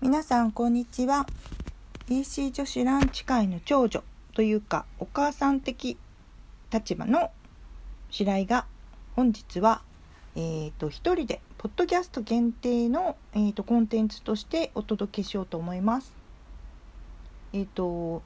[0.00, 1.26] 皆さんこんにちは
[2.08, 5.98] EC 女子ランチ会の長女というかお母さん的
[6.72, 7.32] 立場の
[8.08, 8.66] 白井が
[9.16, 9.82] 本日は
[10.36, 16.12] えーと、一人でポッドキャスト限定の、えーと、コンテンツとしてお届けしようと思います。
[17.52, 18.22] えっ、ー、と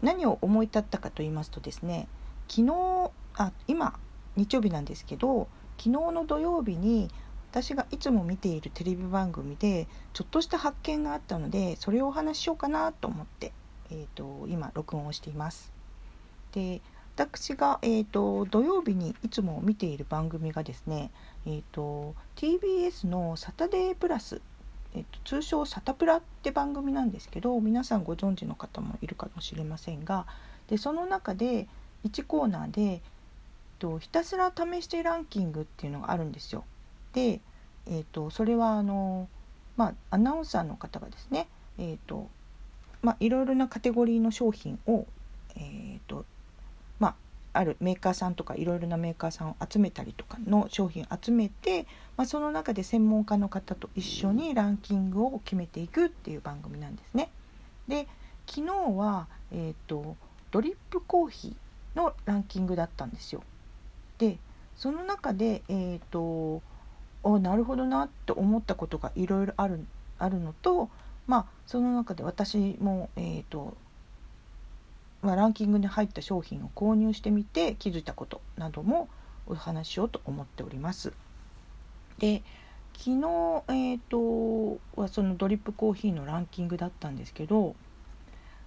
[0.00, 2.06] 何を思い立ったかと言いますとですね
[2.46, 3.98] 昨日あ今
[4.36, 7.10] 日曜日なんですけど昨日の土曜日に
[7.56, 13.50] 私がいつも見ているテレビ番組でちょっとした発見があったのでそれをお話ししようかなと思って、
[13.90, 15.72] えーと、今録音をしています。
[16.52, 16.82] で
[17.14, 21.10] 私が、えーと、土曜日にいつも見ている番組がですね、
[21.46, 24.42] えーと、TBS の「サタデープラス」
[24.94, 30.26] えーと、通称「サタプラ」って番組なんですけど皆さんご存知の方もいるかもしれませんが
[30.68, 31.68] でその中で
[32.04, 33.00] 1コーナーで、
[33.78, 36.66] とひたすら試してランキングっていうのがあるんですよ。
[37.16, 37.40] で、
[37.86, 39.26] えーと、それはあの、
[39.78, 42.28] まあ、アナウンサーの方がですね、えーと
[43.00, 45.06] まあ、いろいろなカテゴリーの商品を、
[45.56, 46.26] えーと
[46.98, 47.08] ま
[47.54, 51.86] あ、あるメーカーさんとかいろいろなメーカーさんを集めたりとかの商品集めて、
[52.18, 57.30] まあ、その中で専門家の方と一緒にランキングを決めていくっていう番組なんですね。
[57.88, 58.06] で
[58.46, 60.16] 昨日は、えーと
[60.52, 63.42] ドリップコーヒーのランキングだったんですよ。
[64.18, 64.38] で
[64.76, 66.62] その中で、えーと、
[67.26, 69.84] おなるほどなって思ったことがいろいろある
[70.16, 70.88] あるのと、
[71.26, 73.76] まあ、その中で私も、えーと
[75.22, 79.08] まあ、ランキングに入った商品を購入してみて気づいたことなども
[79.48, 81.12] お話ししようと思っております。
[82.18, 82.44] で
[82.96, 87.74] 昨日、えーと、はそのドリップコーヒーのランキングだったんですけど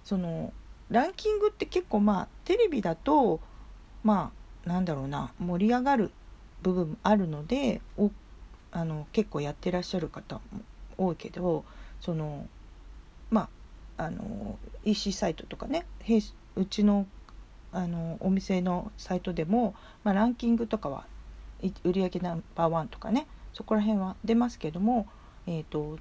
[0.04, 0.52] その
[0.90, 3.40] ランキングって結構まあテレビだと
[4.04, 4.32] ま
[4.66, 6.10] あなんだろうな盛り上がる
[6.62, 8.10] 部分もあるのでお
[8.72, 10.40] あの結構やってらっしゃる方も
[10.98, 11.64] 多いけど
[12.00, 12.46] その
[13.30, 13.48] ま
[13.96, 15.86] ああの EC サイトとかね
[16.56, 17.06] うちの
[17.72, 21.04] あのお店のサイトでも、まあ、ランキングとかは
[21.84, 25.06] 売上ナンバーワンとかねそこら辺は出ますけども、
[25.46, 25.98] えーと、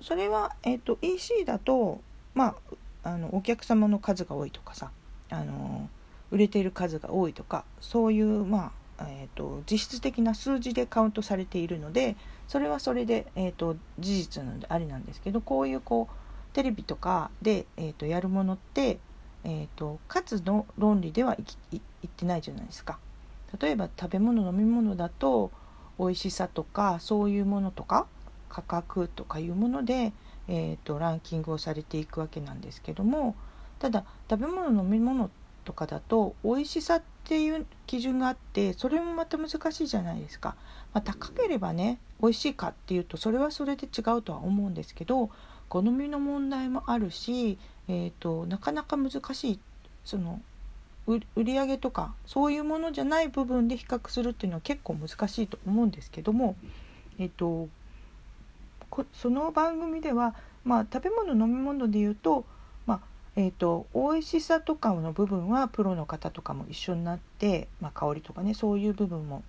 [0.00, 2.00] それは、えーと、EC だと、
[2.34, 2.56] ま
[3.02, 4.90] あ、あのお客様の数が多いとかさ
[5.30, 5.88] あの
[6.30, 12.16] 売れている数が多いとかそういう、まあえーと、実質的な数字でカウントされているので
[12.48, 18.98] それはそれで、えーと、事実なのでありなんですけどこういうこうテレビとかで、えー、とやるものって、
[19.44, 21.80] えー、と数の論理ではいいっ
[22.16, 22.98] てないじゃないですか。
[23.60, 25.50] 例えば食べ物飲み物だと
[25.98, 28.06] 美味しさとかそういうものとか
[28.48, 30.12] 価格とかいうもので、
[30.48, 33.34] えーとランキングをされていくわけなんですけども
[33.78, 35.30] ただ食べ物飲み物
[35.64, 40.54] とかだと美味しさってていう基準があってそれもまた難しいじゃないですか。
[40.94, 45.30] まあ、高ければね美味しいかっていうとそれはそれで違うとは思うんですけど
[45.68, 49.60] 好みの問題もあるし、えーと、なかなか難しい
[50.04, 50.40] その
[51.06, 56.56] 売り上げとかそういうものじゃない部分で比較するっていうのは結構難しいと思うんですけども、
[57.18, 57.68] えーと、
[59.12, 62.44] その番組では、まあ、食べ物飲み物で言うと
[63.38, 69.44] えーと、美味しさとかの部分はプロの方とかも一緒になって、まあ、香りとかねそういう部分も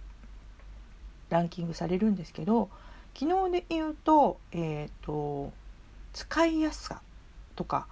[1.29, 2.69] ランキングされるんですけど
[3.17, 5.53] 昨日で言うと,、えーと、
[6.11, 7.01] 使いやすさ
[7.55, 7.87] とか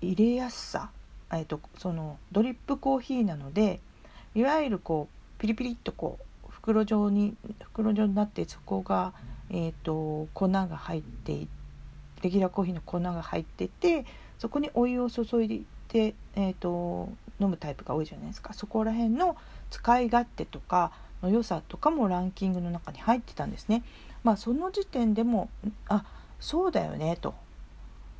[0.00, 0.90] 入れやすさ、
[1.32, 3.80] えーと、そのドリップコーヒーなので
[4.36, 7.34] いわゆるこうピリピリっとこう袋状に
[7.64, 9.12] 袋状になってそこが、
[9.50, 11.48] えー、と粉が入って
[12.22, 14.06] レギュラーコーヒーの粉が入ってて
[14.38, 17.08] そこにお湯を注いで、えーと、
[17.40, 19.36] 飲むタイプが多いじゃないですかそこら辺の
[19.70, 20.92] 使い勝手とか
[21.22, 23.82] の良さとかもランキングの中に入ってたんですね。
[24.22, 25.48] まあその時点でも
[25.88, 26.04] あ
[26.40, 27.34] そうだよねと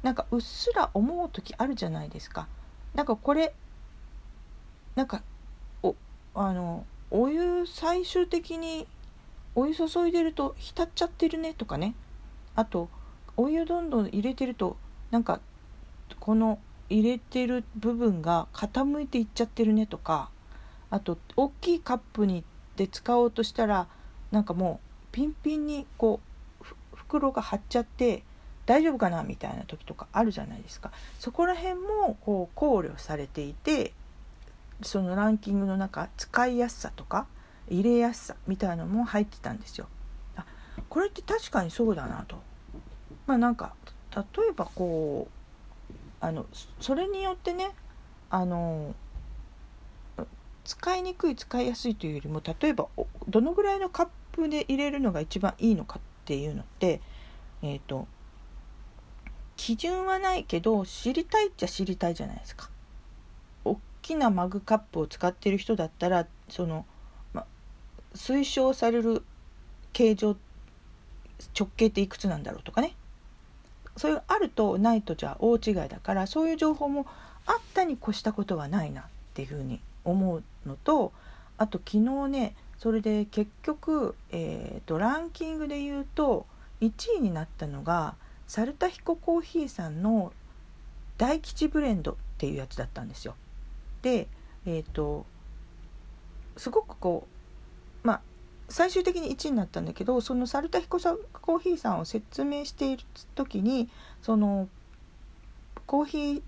[0.02, 2.48] なんかうっすら思う時あるじゃないですか。
[2.94, 3.52] なんかこれ
[4.94, 5.22] なんか
[5.82, 5.94] お
[6.34, 8.86] あのお湯最終的に
[9.54, 11.94] お湯注いでると浸っちゃってるねとかね
[12.54, 12.88] あと
[13.36, 14.76] お湯どんどん入れてると
[15.10, 15.40] なんか
[16.20, 16.58] この
[16.88, 20.30] 入れてる部分が傾いていっちゃってるねとか
[20.90, 22.44] あと大きいカップに
[22.76, 23.88] で使おうとしたら
[24.30, 26.20] なんかもうピンピンにこ
[26.60, 26.64] う
[26.94, 28.22] 袋が張っちゃって
[28.66, 33.92] 大丈夫かなみたいな時とかあるじゃないですかそこら辺もこう考慮されていて
[34.82, 37.26] そのランキングの中使いやすさとか
[37.68, 39.88] 入れやすさみたいなのも入ってたんですよ。
[40.36, 40.44] あ
[40.88, 42.36] これって確かにそうだなと。
[43.26, 43.74] まあなんか
[44.14, 45.35] 例えばこう
[46.26, 46.44] あの
[46.80, 47.70] それによってね
[48.30, 48.96] あの
[50.64, 52.88] 使いにくい使いやすいというよりも例えば
[53.28, 57.00] どのぐらいのカップで入れるのが一番いいのかっていうのって、
[57.62, 58.08] えーと、
[59.56, 62.70] 基準はないけど知りたいっちゃ知りたいじゃないですか。
[63.64, 66.86] 大きなマグカップを使ってる人だったらその、
[67.34, 67.46] ま、
[68.16, 69.22] 推奨される
[69.92, 70.36] 形状
[71.56, 72.96] 直径っていくつなんだろうとかね
[73.96, 77.06] そういうあるとないとじゃ大違いだからそういう情報も
[77.46, 79.04] あったに越したことはないなっ
[79.34, 81.12] ていうふうに思うのと
[81.58, 86.46] あと昨日ねそれで結局、えーと、ランキングで言うと
[86.82, 88.14] 1位になったのが
[88.46, 90.32] サルタヒココーヒーさんの
[91.16, 93.34] 大吉ブレンドっていうやつだったんですよ。
[94.02, 94.28] で
[94.66, 95.24] え、ー、と
[96.56, 97.35] すごくこう
[98.68, 103.04] 最終的に1位になったんだけどそのサルタヒココーヒーさんを説明している
[103.34, 103.88] 時に
[104.22, 104.68] その
[105.86, 106.42] コーヒー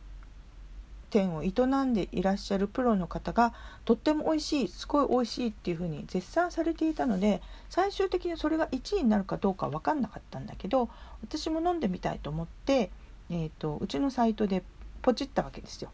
[1.11, 1.53] 店を営
[1.85, 3.55] んでいらっしゃるプロの方が
[3.85, 10.91] とっても美味しいすごい美味しいっていうふうに絶賛されていたので最終的にそれが1位になるかどうか分かんなかったんだけど
[11.23, 12.91] 私も飲んでみたいと思って、
[13.31, 14.63] えーと、うちのサイトで
[15.03, 15.91] ポチったわけですよ。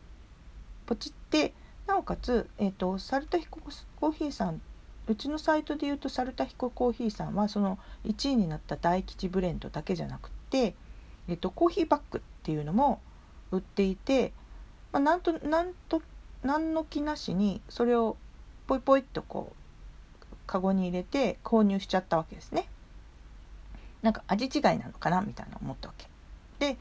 [0.87, 1.53] ポチって
[1.87, 3.61] なおかつ、えーと、サルタヒコ
[4.01, 4.61] コーヒーさん
[5.07, 10.75] うちのサイトで言うとサルタヒココーヒーさんはその1位になった大吉ブレンドだけじゃなくて、
[11.29, 13.01] えーとコーヒーバッグっていうのも
[13.51, 14.33] 売っていて
[14.95, 16.03] まあ、なんとなんと
[16.45, 18.17] 何の気なしにそれを
[18.69, 22.69] ポイポイっとこうカゴに入れて購入しちゃったわけですね。
[24.03, 25.21] なんか味違いなのかな？
[25.23, 26.07] みたいな思ったわけ。
[26.61, 26.79] で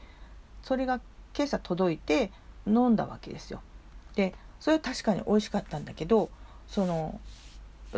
[0.62, 1.00] それが
[1.36, 2.30] 今朝届いて
[2.68, 3.60] 飲んだわけですよ。
[4.14, 6.30] でそれは確かに美味しかったんだけど
[6.68, 7.20] その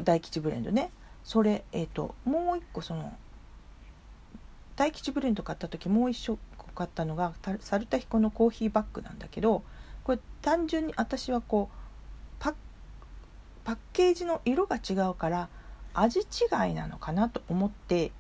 [0.02, 0.90] 大吉ブレンドね。
[1.25, 3.16] それえっ、ー、ともう一個その
[4.76, 9.62] 大吉ブレンド買った時もう一個買ったのがサルタヒコのコーヒーバッグなんだけど
[10.04, 11.87] これ単純に私はこう
[13.66, 15.48] パッケージの色が違うから
[15.93, 18.12] 味違いなのかなと思って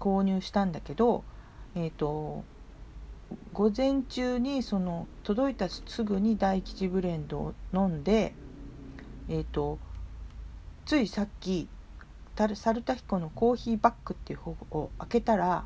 [0.00, 1.22] 購入したんだけど
[1.76, 2.42] えっ、ー、と
[3.52, 8.34] 午前中にその届いたすぐに大吉ブレンドを飲んで
[9.28, 9.78] えっ、ー、と
[10.90, 11.68] ついさっき
[12.34, 15.64] サルタヒコのコーヒーバッグっていう方を開けたら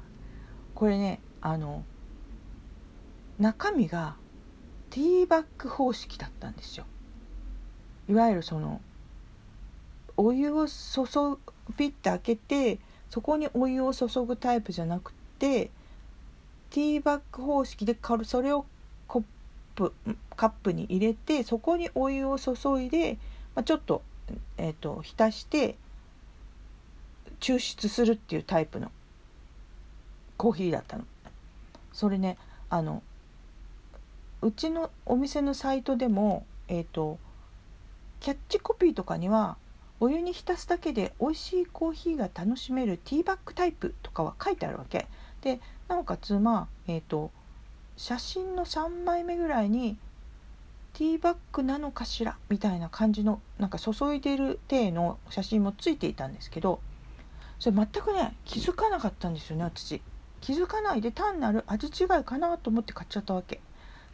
[0.75, 1.82] これねあの
[3.38, 4.17] 中身が
[4.91, 6.85] ティーバッグ方式だったんですよ。
[8.06, 8.82] いわゆるその
[10.19, 11.38] お湯を注ぐ
[11.79, 12.79] ピッて開けて
[13.09, 15.70] そこにお湯を注ぐタイプじゃなくて
[16.69, 18.67] ティーバッグ方式でそれを
[19.06, 19.23] コッ
[19.75, 19.94] プ
[20.37, 23.17] カップに入れてそこにお湯を注いで、
[23.55, 24.03] まあ、ちょっと,、
[24.56, 25.76] えーと浸して
[27.41, 28.91] 抽出するっていうタイプの
[30.37, 31.05] コーヒーだったの。
[31.93, 32.37] それね
[32.71, 33.03] あの
[34.44, 37.19] うちのお店のサイトでも、えーと、
[38.21, 39.56] キャッチコピーとかには
[40.00, 45.06] お湯に浸すだけで美味しいコーヒーが楽しめるティーバッグタイプとかは書いてあるわけ
[45.41, 47.31] でなおかつまあえっ、ー、と
[47.97, 49.97] 写真の3枚目ぐらいに
[50.94, 52.37] ティーバッグなのかしら？
[52.49, 56.81] みたいな感じのなんか注いでる体の写真もついていたんですけど
[57.58, 60.00] それ全くね気づかなかったんですよね私。
[60.41, 63.61] 気づかないで単なる味違いかなと思って買っちゃったわけ。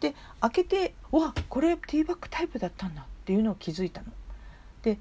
[0.01, 4.07] で開けてわこれティーバッグタイプだったんだっていうのを気づいたの。
[4.83, 4.99] で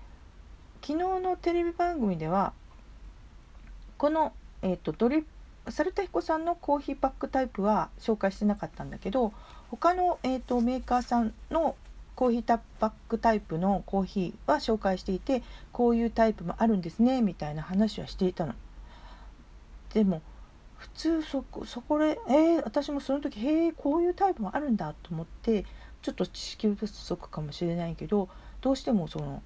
[0.82, 2.54] 昨日のテレビ番組では
[3.98, 5.26] この、えーと、ドリ
[5.68, 9.34] サルタヒコさんのコーヒーバッグタイプは紹介してなかったんだけど
[9.70, 11.76] 他の、えーと、メーカーさんの
[12.16, 18.56] コーヒーバッグタイプのコーヒーは紹介していてこういうタイプもあるんですねみたいな話はしていたの。
[19.94, 20.22] でも
[20.76, 25.66] 普通そこそこでえー、私もその時へえこういうタイプもあるんだと思って
[26.02, 28.30] ちょっと知識不足かもしれないけど
[28.62, 29.42] どうしてもその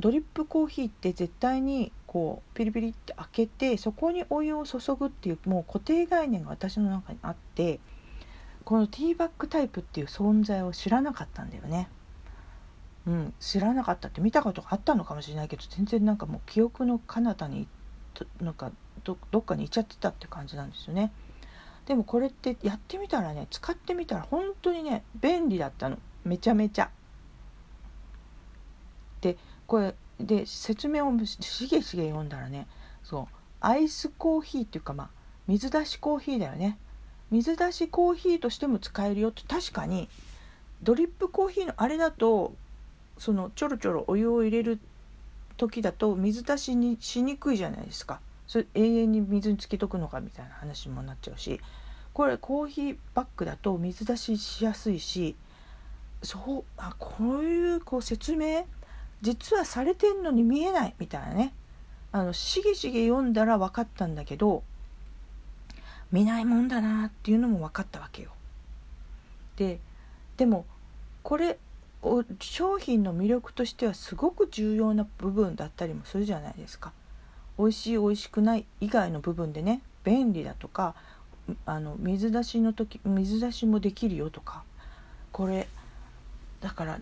[0.00, 7.80] ドリップコーヒーって絶対にこうピリピリって開けてそこにお湯を注ぐっていうもう固定概念が私の中にあって
[8.64, 11.88] このティーバッグタイプっていう存在を知らなかったんだよね。
[13.06, 17.66] うん、知らなかったって見たことがあったのかもしれないけど全然なんかもう記憶の彼方に
[18.40, 18.70] なんか
[19.02, 21.12] どっかに行っちゃってたって感じなんですよね。
[21.86, 25.98] でもこれってやってみたらね使ってみたら本当にね便利だったの。
[26.24, 26.90] めちゃめちゃ。
[29.20, 32.68] でこれで説明をしげしげ読んだらね
[33.02, 35.10] そうアイスコーヒーっていうかまあ
[35.48, 36.78] 水出しコーヒーだよね。
[37.32, 40.08] 水出しコーヒーとしても使えるよって確かに
[40.82, 42.54] ドリップコーヒーのあれだと
[43.18, 44.78] そのちょろちょろお湯を入れる
[45.56, 48.20] 時だと水出しにしにくいじゃないですか。
[48.46, 51.58] それ永遠に水につけとくのかみたいな話もなっちゃうし
[52.12, 55.36] これコーヒーバッグだと水出ししやすいし
[56.22, 58.66] そうあこういうこう説明
[59.22, 61.54] 実はされてんのに見えないみたいなね。
[62.10, 64.62] あのしげしげ読んだら分かったんだけど
[66.12, 68.30] 見ないもんだなっていうのも分かったわけよ。
[69.56, 69.80] で
[70.36, 70.66] でも
[71.22, 71.58] これ
[72.40, 76.92] 商品の魅力としてはすごく重要な部分だったりもするじゃないですか。
[77.58, 80.94] 美味しい美味しくない以外の部分でね便利だとか
[81.66, 84.62] あの水出しの時水出しもできるよとか
[85.32, 85.68] これ
[86.60, 87.00] だから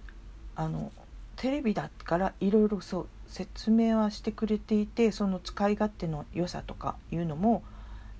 [0.56, 0.92] あの
[1.36, 7.62] テレビだからいろいろそう説明はしてくれていてその使い勝手の良さとかいうのも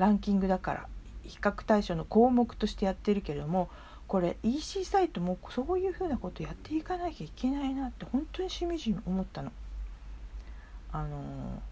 [0.00, 0.88] ランキングだから
[1.24, 3.68] 比較対象の項目としてやってるけれども
[4.08, 9.52] これ EC サイトもそういうふうなことやっていかなきゃいけないなって本当にしみじみ思ったの。
[10.92, 11.62] あの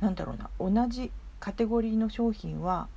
[0.00, 2.88] なんだろうな同じカテゴリーの商品は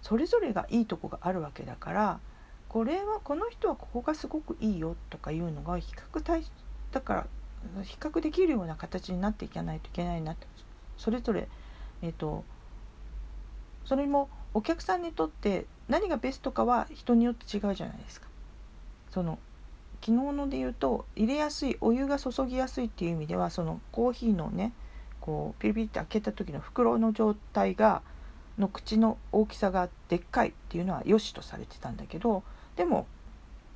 [0.00, 2.20] それぞれがいいとこがあるわけだから
[2.68, 6.44] これはこの人はここがすごくいいよとかいうのが比較対
[6.92, 7.26] だから
[7.82, 10.46] 比較できるような形になっていかないといけないなって
[10.96, 11.48] それぞれ
[12.00, 12.44] えっ、ー、と
[13.84, 18.28] それもお客さんにとって何がベストかは人によって違うじゃないですか。
[19.10, 19.38] その
[20.00, 24.72] 昨日ので言うと入れやすいお湯が注ぎやすいっていう意味ではそのコーヒーのね
[25.20, 28.02] こうピリピリって開けた時の袋の状態が
[28.58, 32.42] の口の大きさがでっかいっていうのは良しとされてたんだけど
[32.76, 33.06] でも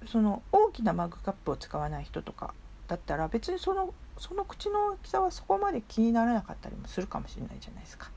[0.07, 2.55] その大きなマグカップを使わない人とか
[2.89, 8.11] だったら別にそのその口の大きさはそこまで気にならなかったりもするかもしれないじゃないですか。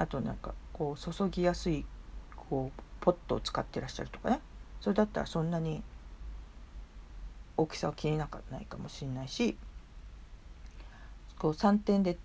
[0.00, 1.84] あとなんかこう注ぎやすい
[2.34, 4.40] こうポットを使ってらっしゃるとかね
[4.80, 5.82] それだったらそんなに
[7.58, 9.58] 大きさは気になかないかもしれないし
[11.38, 12.16] こう3点で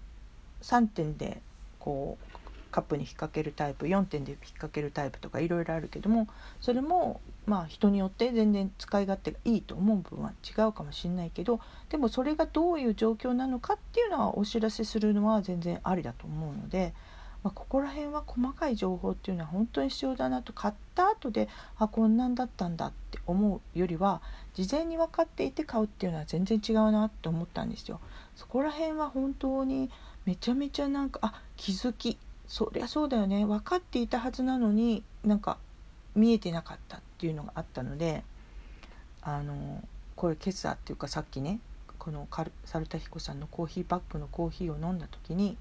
[0.62, 1.42] 3点で
[1.78, 2.38] こう
[2.72, 6.30] カップに引っ掛けるタイプ4点で引っ掛けるタイプとかいろいろあるけども
[6.62, 16.94] それもまあ人によって全然使い勝手がいいと思う分は違うかもしれないけどでもそれがどういう状況なのかっていうのはお知らせするのは全然ありだと思うので。
[17.46, 20.52] まあ、ここら辺は細かい情報っていうのは本当に必要だなと。
[20.52, 21.48] 買った後で
[21.78, 24.24] あこんなんだったんだって思うよりは
[24.56, 28.00] 事前に分かっていて買うっていうのは全然違うなって思ったんですよ。
[28.36, 29.92] そこら辺は本当に
[30.26, 32.18] めちゃめちゃなんかあ気づき。
[32.48, 33.46] そりゃそうだよね。
[33.46, 35.60] 分かっていたはずなのになんか
[36.16, 38.24] 見えてなかったっていうのがあったので
[39.22, 39.84] あの
[40.16, 41.60] これ今朝っていうかさっきね
[42.00, 42.28] この
[42.66, 45.58] 猿田彦さんのコーヒーバッグのコーヒーを飲んだ時に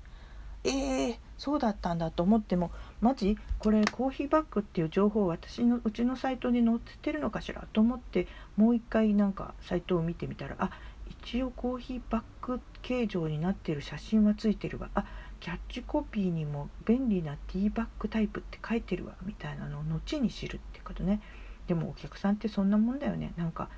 [0.65, 2.71] えー、そうだったんだと思っても
[3.03, 3.37] マジ？
[3.59, 10.71] これコーヒーバッグっていう情報私のうちのサイトに載ってるのかしらと思ってもう一回なんかサイトを見てみたらあ
[11.11, 14.89] 一応コーヒーバッグ形状になってる写真はついてるわ。
[14.95, 15.05] あ
[15.41, 21.21] キャッチコピーにも便利なティーバッグタイプって書いてるわみたいなのを後に知るってことね。
[21.67, 23.35] でもお客さんってそんなもんだよね。
[23.37, 23.69] なんか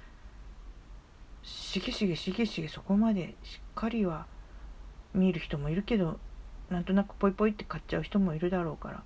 [1.42, 4.26] しげしげしげしげそこまでしっかりは
[5.14, 6.20] 見る人もいるけど
[6.70, 9.02] なんとなくポイポイって買っちゃう人もいるだろうから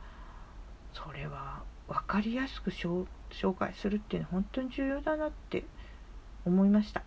[0.92, 3.06] それは分かりやすく紹
[3.58, 5.64] 介するっていうのは本当に重要だなって
[6.44, 7.02] 思いました。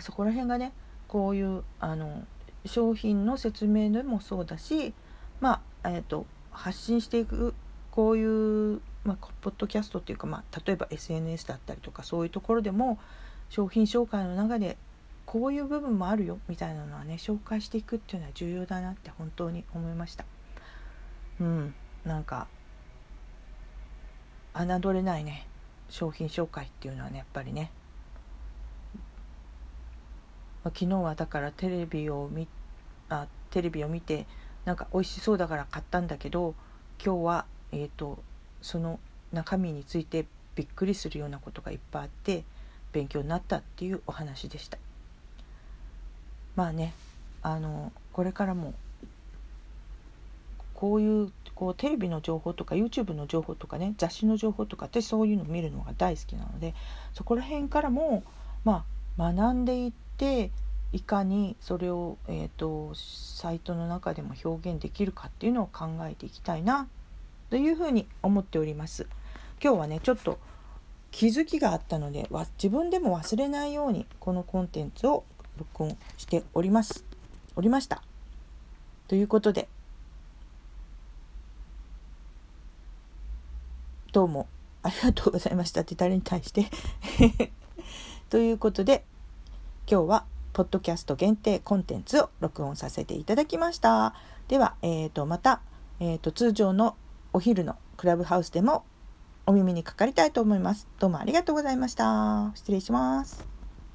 [0.00, 0.72] そこら辺がね
[1.06, 2.24] こういうあの
[2.64, 4.92] 商品の説明でもそうだし
[5.40, 7.54] まあえーと、発信していく
[7.90, 12.98] こういう、まあ、ポッドキャストっていうか、まあ、例えば SNS だったりとかそういうところでも
[13.48, 14.76] 商品紹介の中で
[15.38, 20.24] こういう部分もあるよみたいなのはね紹介していくっていうのは重要だなって本当に思いました。
[21.38, 21.74] うん。
[22.06, 22.46] なんか
[24.54, 25.46] 侮れないね。
[25.90, 27.70] 商品紹介っていうのはねやっぱりね、
[30.64, 32.48] まあ、昨日はだからテレビを見
[33.10, 34.26] あテレビを見て
[34.64, 36.54] なんか美味しそうだから買ったんだけど
[37.04, 38.18] 今日はえっ、ー、と
[38.62, 38.98] その
[39.34, 40.24] 中身について
[40.54, 42.42] びっくりするようなことがいっぱいあって
[42.92, 44.78] 勉強になったっていうお話でした。
[46.56, 46.92] まあね
[47.42, 48.74] あのこれからも
[50.74, 56.74] こういうこうテレビの情報とか YouTube の情報とかね雑誌の情報とか私そういうの見るのが大好きなので
[57.14, 58.24] そこら辺からも
[58.64, 58.84] ま
[59.18, 60.50] あ学んでいって
[60.92, 66.88] いかにそれを、えーと、サイトの中でも表現できるかっていうのを考えていきたいな
[67.50, 69.06] というふうに思っております。
[69.62, 70.38] 今日はねちょっと
[71.10, 72.28] 気づきがあったので
[72.62, 75.24] 自分でも忘れないようにこのコンテンツを
[75.58, 77.04] 録音しております。
[77.54, 78.02] おりました。
[79.08, 79.68] ということで
[84.12, 84.48] どうも
[84.82, 85.82] ありがとうございました。
[85.82, 86.70] って誰に対して？
[88.30, 89.04] ということで
[89.90, 94.14] 今日はポッドキャスト限定コンテンツを録音させていただきました。
[94.48, 95.60] では、えーと、また、
[96.00, 96.96] えーと通常の
[97.32, 98.84] お昼のクラブハウスでも
[99.46, 100.88] お耳にかかりたいと思います。
[100.98, 102.52] どうもありがとうございました。
[102.54, 103.55] 失礼します。